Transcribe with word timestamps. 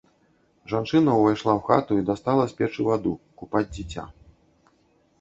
Жанчына 0.71 1.11
ўвайшла 1.19 1.51
ў 1.55 1.61
хату 1.69 1.93
і 1.99 2.07
дастала 2.09 2.43
з 2.49 2.53
печы 2.63 2.81
ваду 2.91 3.13
купаць 3.43 3.67
дзіця. 3.75 4.03